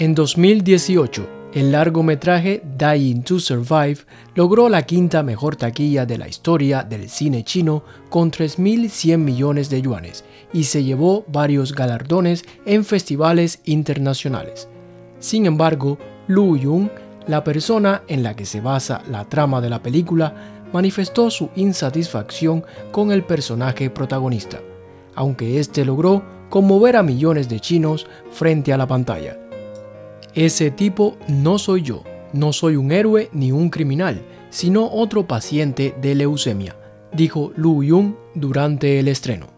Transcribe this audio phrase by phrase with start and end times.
[0.00, 3.98] En 2018, el largometraje Dying to Survive
[4.34, 9.82] logró la quinta mejor taquilla de la historia del cine chino con 3.100 millones de
[9.82, 10.24] yuanes
[10.54, 14.70] y se llevó varios galardones en festivales internacionales.
[15.18, 15.98] Sin embargo,
[16.28, 16.90] Lu Yun,
[17.26, 22.64] la persona en la que se basa la trama de la película, manifestó su insatisfacción
[22.90, 24.62] con el personaje protagonista,
[25.14, 29.49] aunque este logró conmover a millones de chinos frente a la pantalla.
[30.34, 35.92] Ese tipo no soy yo, no soy un héroe ni un criminal, sino otro paciente
[36.00, 36.76] de leucemia,
[37.12, 39.48] dijo Lu Yun durante el estreno.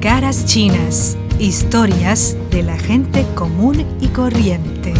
[0.00, 4.92] Caras chinas Historias de la gente común y corriente.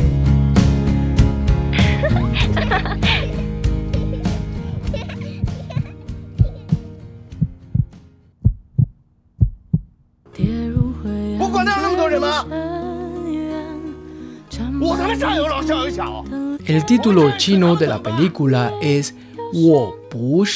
[16.64, 19.14] El título chino de la película es
[19.52, 20.46] Wo Bu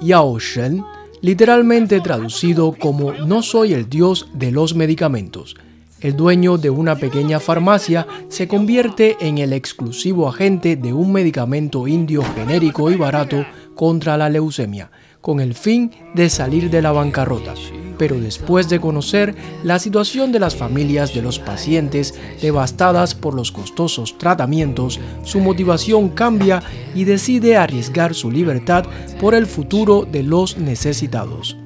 [0.00, 0.82] Yao Shen
[1.24, 5.56] literalmente traducido como No soy el dios de los medicamentos.
[6.02, 11.88] El dueño de una pequeña farmacia se convierte en el exclusivo agente de un medicamento
[11.88, 14.90] indio genérico y barato contra la leucemia,
[15.22, 17.54] con el fin de salir de la bancarrota
[18.04, 23.50] pero después de conocer la situación de las familias de los pacientes devastadas por los
[23.50, 26.62] costosos tratamientos, su motivación cambia
[26.94, 28.84] y decide arriesgar su libertad
[29.18, 31.56] por el futuro de los necesitados.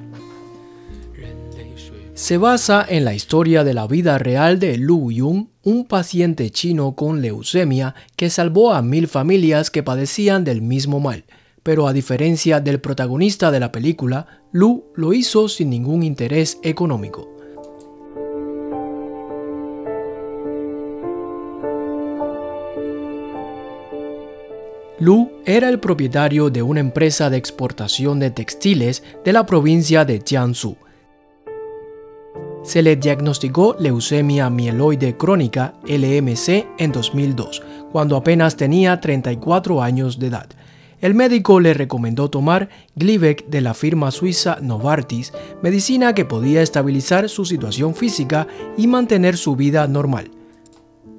[2.13, 6.95] Se basa en la historia de la vida real de Lu Yun, un paciente chino
[6.95, 11.25] con leucemia que salvó a mil familias que padecían del mismo mal
[11.69, 17.29] pero a diferencia del protagonista de la película, Lu lo hizo sin ningún interés económico.
[24.97, 30.23] Lu era el propietario de una empresa de exportación de textiles de la provincia de
[30.25, 30.75] Jiangsu.
[32.63, 40.27] Se le diagnosticó leucemia mieloide crónica LMC en 2002, cuando apenas tenía 34 años de
[40.27, 40.49] edad.
[41.01, 45.31] El médico le recomendó tomar Glivec de la firma suiza Novartis,
[45.63, 50.31] medicina que podía estabilizar su situación física y mantener su vida normal.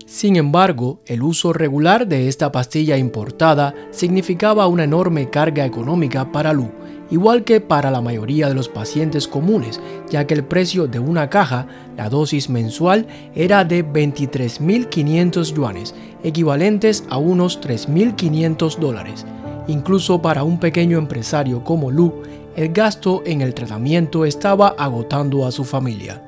[0.05, 6.53] Sin embargo, el uso regular de esta pastilla importada significaba una enorme carga económica para
[6.53, 6.73] Lu,
[7.11, 9.81] igual que para la mayoría de los pacientes comunes,
[10.11, 17.05] ya que el precio de una caja, la dosis mensual, era de 23.500 yuanes, equivalentes
[17.09, 19.25] a unos 3.500 dólares.
[19.71, 22.23] Incluso para un pequeño empresario como Lu,
[22.57, 26.25] el gasto en el tratamiento estaba agotando a su familia.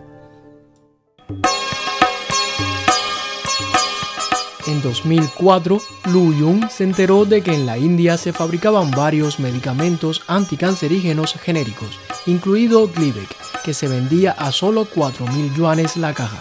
[4.69, 5.80] En 2004,
[6.12, 11.98] Lu Yun se enteró de que en la India se fabricaban varios medicamentos anticancerígenos genéricos,
[12.26, 13.28] incluido Glivec,
[13.64, 16.38] que se vendía a solo 4.000 yuanes la caja.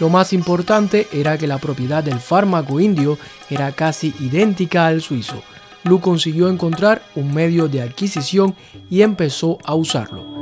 [0.00, 3.16] Lo más importante era que la propiedad del fármaco indio
[3.48, 5.42] era casi idéntica al suizo,
[5.84, 8.54] Lu consiguió encontrar un medio de adquisición
[8.88, 10.32] y empezó a usarlo.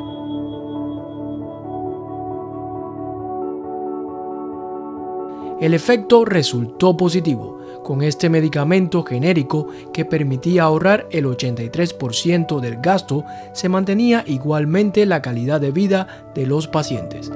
[5.61, 13.25] El efecto resultó positivo, con este medicamento genérico que permitía ahorrar el 83% del gasto,
[13.53, 17.31] se mantenía igualmente la calidad de vida de los pacientes.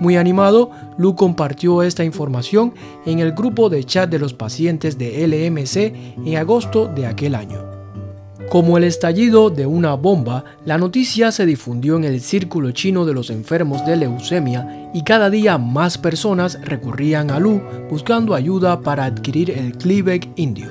[0.00, 2.72] Muy animado, Lu compartió esta información
[3.04, 7.58] en el grupo de chat de los pacientes de LMC en agosto de aquel año.
[8.48, 13.12] Como el estallido de una bomba, la noticia se difundió en el círculo chino de
[13.12, 17.60] los enfermos de leucemia y cada día más personas recurrían a Lu
[17.90, 20.70] buscando ayuda para adquirir el Cleveland indio.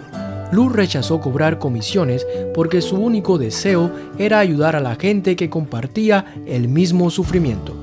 [0.51, 6.25] Lu rechazó cobrar comisiones porque su único deseo era ayudar a la gente que compartía
[6.47, 7.78] el mismo sufrimiento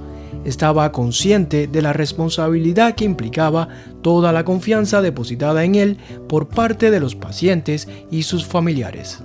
[0.46, 3.69] estaba consciente de la responsabilidad que implicaba
[4.02, 5.98] toda la confianza depositada en él
[6.28, 9.20] por parte de los pacientes y sus familiares.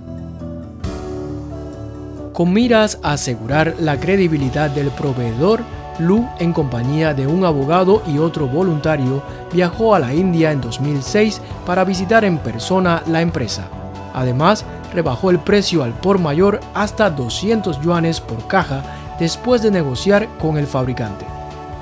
[2.32, 5.60] Con miras a asegurar la credibilidad del proveedor,
[5.98, 9.22] Lu, en compañía de un abogado y otro voluntario,
[9.52, 13.68] viajó a la India en 2006 para visitar en persona la empresa.
[14.14, 14.64] Además,
[14.94, 18.82] rebajó el precio al por mayor hasta 200 yuanes por caja
[19.22, 21.24] después de negociar con el fabricante,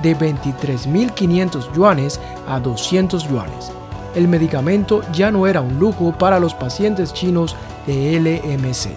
[0.03, 3.71] de 23.500 yuanes a 200 yuanes.
[4.13, 7.55] El medicamento ya no era un lujo para los pacientes chinos
[7.87, 8.91] de LMC.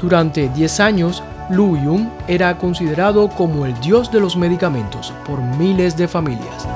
[0.00, 5.98] Durante 10 años, Lu Yun era considerado como el dios de los medicamentos por miles
[5.98, 6.66] de familias.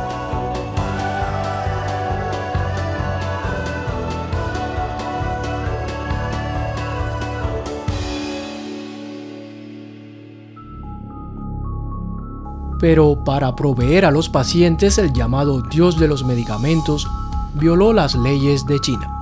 [12.84, 17.08] Pero para proveer a los pacientes el llamado dios de los medicamentos,
[17.54, 19.18] violó las leyes de China.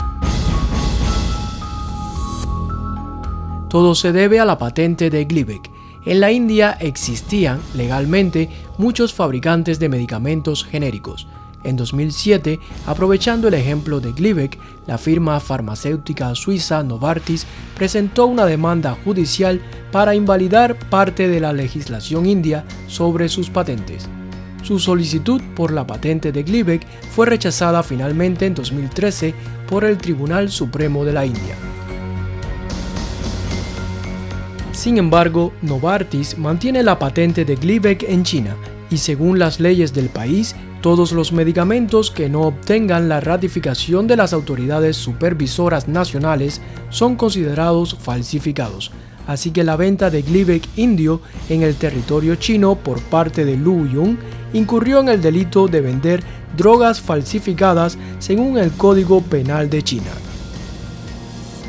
[3.70, 5.70] Todo se debe a la patente de Glivec.
[6.04, 11.28] En la India existían legalmente muchos fabricantes de medicamentos genéricos.
[11.64, 18.96] En 2007, aprovechando el ejemplo de Glivec, la firma farmacéutica suiza Novartis presentó una demanda
[19.04, 19.60] judicial
[19.92, 24.08] para invalidar parte de la legislación india sobre sus patentes.
[24.62, 29.34] Su solicitud por la patente de Glivec fue rechazada finalmente en 2013
[29.68, 31.56] por el Tribunal Supremo de la India.
[34.72, 38.56] Sin embargo, Novartis mantiene la patente de Glivec en China
[38.90, 44.16] y según las leyes del país, todos los medicamentos que no obtengan la ratificación de
[44.16, 48.90] las autoridades supervisoras nacionales son considerados falsificados.
[49.28, 53.86] Así que la venta de Glivec indio en el territorio chino por parte de Lu
[53.86, 54.18] Yun
[54.52, 56.24] incurrió en el delito de vender
[56.56, 60.10] drogas falsificadas según el Código Penal de China.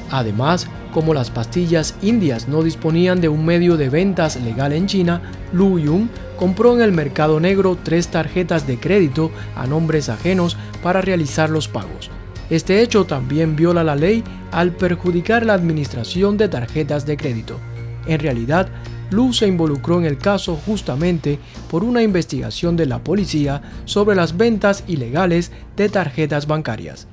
[0.10, 5.22] Además, como las pastillas indias no disponían de un medio de ventas legal en China,
[5.54, 11.02] Lu Yun compró en el mercado negro tres tarjetas de crédito a nombres ajenos para
[11.02, 12.10] realizar los pagos.
[12.50, 17.60] Este hecho también viola la ley al perjudicar la administración de tarjetas de crédito.
[18.06, 18.68] En realidad,
[19.12, 21.40] Lu se involucró en el caso justamente
[21.70, 27.08] por una investigación de la policía sobre las ventas ilegales de tarjetas bancarias.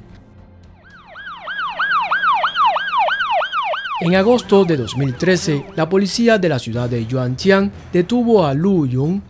[4.02, 9.22] En agosto de 2013, la policía de la ciudad de Yuanjiang detuvo a Lu Yun.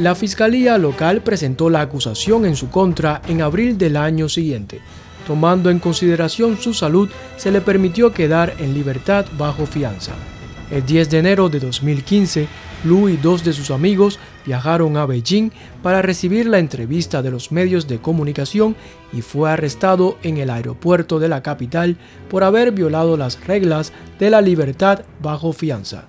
[0.00, 4.82] La fiscalía local presentó la acusación en su contra en abril del año siguiente.
[5.26, 7.08] Tomando en consideración su salud,
[7.38, 10.12] se le permitió quedar en libertad bajo fianza.
[10.70, 12.46] El 10 de enero de 2015,
[12.84, 15.50] Lu y dos de sus amigos viajaron a Beijing
[15.82, 18.76] para recibir la entrevista de los medios de comunicación
[19.12, 21.96] y fue arrestado en el aeropuerto de la capital
[22.28, 26.04] por haber violado las reglas de la libertad bajo fianza.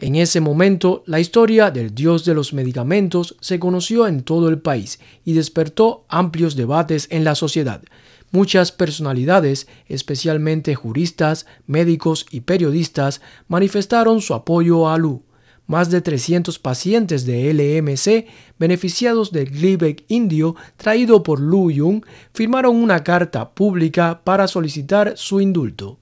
[0.00, 4.60] En ese momento, la historia del dios de los medicamentos se conoció en todo el
[4.60, 7.82] país y despertó amplios debates en la sociedad.
[8.30, 15.22] Muchas personalidades, especialmente juristas, médicos y periodistas, manifestaron su apoyo a Lu.
[15.66, 18.26] Más de 300 pacientes de LMC,
[18.58, 25.40] beneficiados del Gleevec indio traído por Lu Yun, firmaron una carta pública para solicitar su
[25.40, 25.98] indulto.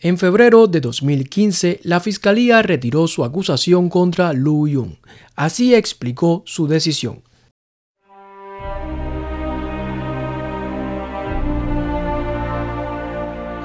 [0.00, 4.98] En febrero de 2015, la fiscalía retiró su acusación contra Lu Yun.
[5.34, 7.22] Así explicó su decisión.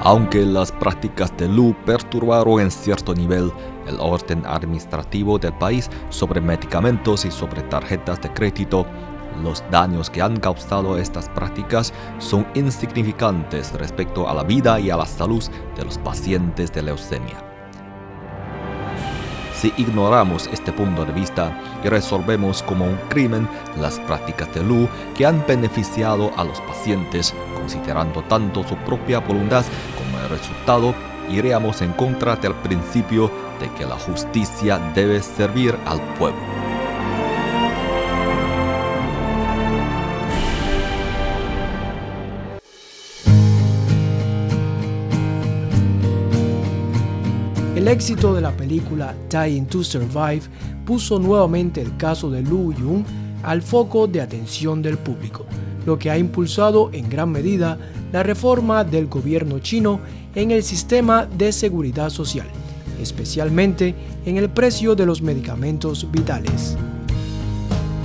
[0.04, 3.52] Aunque las prácticas de Lu perturbaron en cierto nivel
[3.86, 8.84] el orden administrativo del país sobre medicamentos y sobre tarjetas de crédito,
[9.44, 14.96] los daños que han causado estas prácticas son insignificantes respecto a la vida y a
[14.96, 15.44] la salud
[15.76, 17.52] de los pacientes de leucemia.
[19.54, 23.48] Si ignoramos este punto de vista y resolvemos como un crimen
[23.80, 27.32] las prácticas de Lu que han beneficiado a los pacientes,
[27.62, 29.64] considerando tanto su propia voluntad
[29.96, 30.94] como el resultado,
[31.30, 36.40] iríamos en contra del principio de que la justicia debe servir al pueblo.
[47.76, 50.42] El éxito de la película Dying to Survive
[50.84, 53.04] puso nuevamente el caso de Lu Yun
[53.42, 55.46] al foco de atención del público,
[55.86, 57.78] lo que ha impulsado en gran medida
[58.12, 60.00] la reforma del gobierno chino
[60.34, 62.46] en el sistema de seguridad social,
[63.00, 66.76] especialmente en el precio de los medicamentos vitales.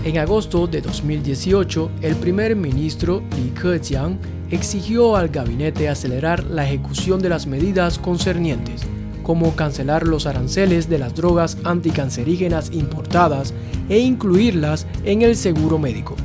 [0.04, 4.18] En agosto de 2018, el primer ministro Li Keqiang
[4.50, 8.88] exigió al gabinete acelerar la ejecución de las medidas concernientes
[9.28, 13.54] como cancelar los aranceles de las drogas anticancerígenas importadas
[13.90, 16.16] e incluirlas en el seguro médico.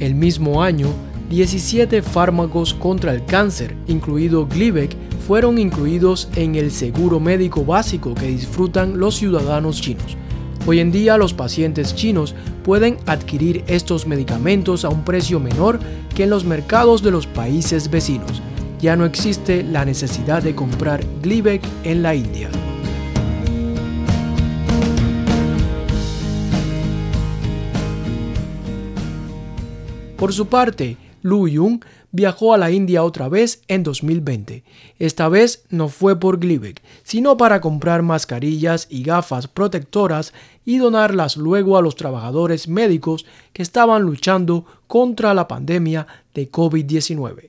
[0.00, 0.88] El mismo año,
[1.28, 8.26] 17 fármacos contra el cáncer, incluido Glivec, fueron incluidos en el seguro médico básico que
[8.26, 10.16] disfrutan los ciudadanos chinos.
[10.66, 15.78] Hoy en día los pacientes chinos pueden adquirir estos medicamentos a un precio menor
[16.14, 18.40] que en los mercados de los países vecinos.
[18.80, 22.48] Ya no existe la necesidad de comprar Glivec en la India.
[30.20, 31.80] Por su parte, Lu Yun
[32.12, 34.64] viajó a la India otra vez en 2020.
[34.98, 41.38] Esta vez no fue por Glivec, sino para comprar mascarillas y gafas protectoras y donarlas
[41.38, 43.24] luego a los trabajadores médicos
[43.54, 47.48] que estaban luchando contra la pandemia de COVID-19.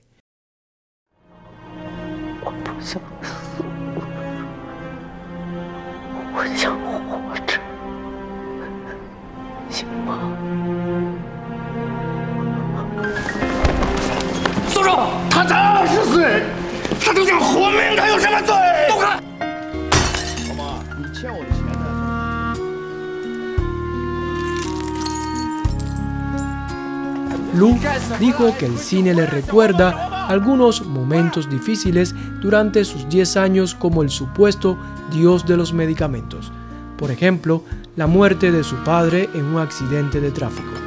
[27.54, 27.78] Lu
[28.18, 34.10] dijo que el cine le recuerda algunos momentos difíciles durante sus 10 años como el
[34.10, 34.78] supuesto
[35.12, 36.50] dios de los medicamentos.
[36.96, 37.62] Por ejemplo,
[37.96, 40.81] la muerte de su padre en un accidente de tráfico.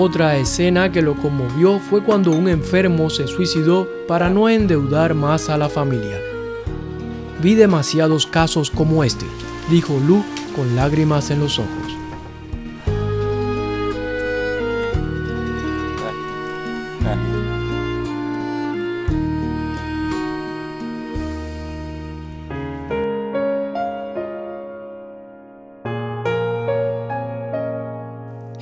[0.00, 5.48] Otra escena que lo conmovió fue cuando un enfermo se suicidó para no endeudar más
[5.48, 6.20] a la familia.
[7.42, 9.26] Vi demasiados casos como este,
[9.68, 10.22] dijo Lu
[10.54, 11.68] con lágrimas en los ojos.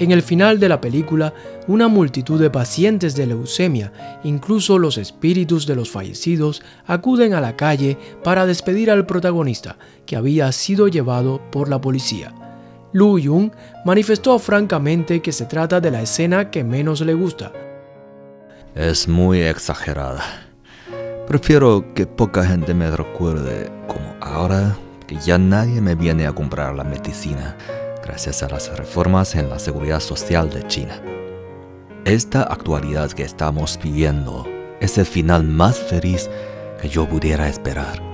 [0.07, 1.35] En el final de la película,
[1.67, 7.57] una multitud de pacientes de leucemia, incluso los espíritus de los fallecidos, acuden a la
[7.57, 12.33] calle para despedir al protagonista, que había sido llevado por la policía.
[12.93, 13.51] Lu Yun
[13.85, 17.51] manifestó francamente que se trata de la escena que menos le gusta.
[18.77, 20.23] Es muy exagerada.
[21.27, 24.77] Prefiero que poca gente me recuerde como ahora
[25.09, 27.57] que ya nadie me viene a comprar la medicina
[28.07, 31.03] gracias a las reformas en la seguridad social de China.
[32.05, 34.47] Esta actualidad que estamos viviendo
[34.81, 36.31] es el final más feliz
[36.81, 38.06] que yo pudiera esperar.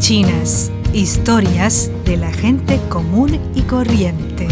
[0.00, 4.49] Chinas, historias de la gente común y corriente.